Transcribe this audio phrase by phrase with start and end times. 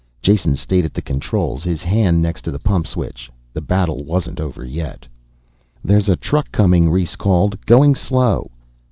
[0.19, 3.29] Jason stayed at the controls, his hand next to the pump switch.
[3.53, 5.05] The battle wasn't over yet.
[5.83, 8.49] "There's a truck coming," Rhes called, "going slow."